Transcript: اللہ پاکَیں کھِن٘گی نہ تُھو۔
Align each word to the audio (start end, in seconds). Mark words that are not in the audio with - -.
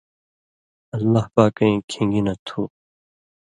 اللہ 0.95 1.25
پاکَیں 1.33 1.77
کھِن٘گی 1.89 2.21
نہ 2.25 2.33
تُھو۔ 2.45 2.61